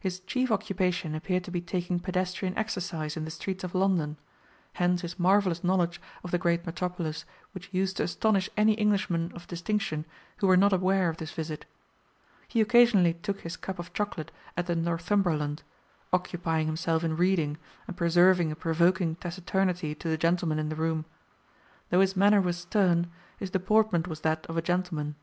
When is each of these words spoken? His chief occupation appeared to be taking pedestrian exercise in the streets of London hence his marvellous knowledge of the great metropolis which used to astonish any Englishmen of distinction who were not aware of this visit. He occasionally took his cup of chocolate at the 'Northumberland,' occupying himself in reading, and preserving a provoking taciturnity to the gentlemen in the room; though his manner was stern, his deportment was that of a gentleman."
His 0.00 0.20
chief 0.20 0.50
occupation 0.50 1.14
appeared 1.14 1.44
to 1.44 1.50
be 1.50 1.60
taking 1.60 2.00
pedestrian 2.00 2.56
exercise 2.56 3.14
in 3.14 3.26
the 3.26 3.30
streets 3.30 3.62
of 3.62 3.74
London 3.74 4.16
hence 4.72 5.02
his 5.02 5.18
marvellous 5.18 5.62
knowledge 5.62 6.00
of 6.24 6.30
the 6.30 6.38
great 6.38 6.64
metropolis 6.64 7.26
which 7.52 7.68
used 7.74 7.98
to 7.98 8.02
astonish 8.04 8.48
any 8.56 8.80
Englishmen 8.80 9.30
of 9.34 9.46
distinction 9.46 10.06
who 10.38 10.46
were 10.46 10.56
not 10.56 10.72
aware 10.72 11.10
of 11.10 11.18
this 11.18 11.30
visit. 11.32 11.66
He 12.48 12.62
occasionally 12.62 13.12
took 13.12 13.40
his 13.42 13.58
cup 13.58 13.78
of 13.78 13.92
chocolate 13.92 14.30
at 14.56 14.64
the 14.66 14.74
'Northumberland,' 14.74 15.62
occupying 16.10 16.66
himself 16.66 17.04
in 17.04 17.14
reading, 17.14 17.58
and 17.86 17.98
preserving 17.98 18.50
a 18.50 18.56
provoking 18.56 19.16
taciturnity 19.16 19.94
to 19.96 20.08
the 20.08 20.16
gentlemen 20.16 20.58
in 20.58 20.70
the 20.70 20.74
room; 20.76 21.04
though 21.90 22.00
his 22.00 22.16
manner 22.16 22.40
was 22.40 22.56
stern, 22.56 23.10
his 23.36 23.50
deportment 23.50 24.08
was 24.08 24.20
that 24.22 24.46
of 24.46 24.56
a 24.56 24.62
gentleman." 24.62 25.16